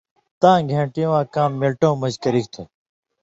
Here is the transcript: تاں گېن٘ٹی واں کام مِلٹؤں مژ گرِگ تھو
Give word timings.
تاں 0.41 0.59
گېن٘ٹی 0.69 1.03
واں 1.09 1.25
کام 1.33 1.51
مِلٹؤں 1.61 1.93
مژ 2.01 2.13
گرِگ 2.23 2.45
تھو 2.53 2.63